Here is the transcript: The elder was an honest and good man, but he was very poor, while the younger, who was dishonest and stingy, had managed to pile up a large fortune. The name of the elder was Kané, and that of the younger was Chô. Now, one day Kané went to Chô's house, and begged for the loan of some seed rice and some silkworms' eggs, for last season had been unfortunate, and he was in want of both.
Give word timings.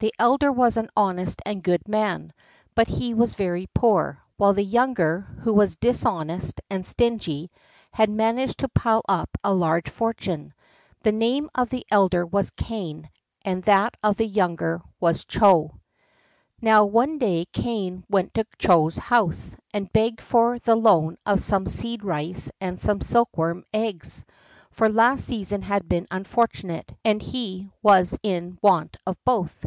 The 0.00 0.14
elder 0.16 0.52
was 0.52 0.76
an 0.76 0.88
honest 0.96 1.42
and 1.44 1.60
good 1.60 1.88
man, 1.88 2.32
but 2.76 2.86
he 2.86 3.14
was 3.14 3.34
very 3.34 3.66
poor, 3.74 4.22
while 4.36 4.52
the 4.54 4.62
younger, 4.62 5.22
who 5.40 5.52
was 5.52 5.74
dishonest 5.74 6.60
and 6.70 6.86
stingy, 6.86 7.50
had 7.90 8.08
managed 8.08 8.58
to 8.58 8.68
pile 8.68 9.02
up 9.08 9.28
a 9.42 9.52
large 9.52 9.90
fortune. 9.90 10.54
The 11.02 11.10
name 11.10 11.50
of 11.52 11.70
the 11.70 11.84
elder 11.90 12.24
was 12.24 12.52
Kané, 12.52 13.08
and 13.44 13.64
that 13.64 13.96
of 14.00 14.14
the 14.18 14.24
younger 14.26 14.82
was 15.00 15.24
Chô. 15.24 15.80
Now, 16.60 16.84
one 16.84 17.18
day 17.18 17.46
Kané 17.52 18.04
went 18.08 18.34
to 18.34 18.44
Chô's 18.56 18.98
house, 18.98 19.56
and 19.74 19.92
begged 19.92 20.20
for 20.20 20.60
the 20.60 20.76
loan 20.76 21.16
of 21.26 21.40
some 21.40 21.66
seed 21.66 22.04
rice 22.04 22.52
and 22.60 22.78
some 22.78 23.00
silkworms' 23.00 23.64
eggs, 23.74 24.24
for 24.70 24.88
last 24.88 25.24
season 25.24 25.62
had 25.62 25.88
been 25.88 26.06
unfortunate, 26.12 26.94
and 27.04 27.20
he 27.20 27.72
was 27.82 28.16
in 28.22 28.60
want 28.62 28.96
of 29.04 29.16
both. 29.24 29.64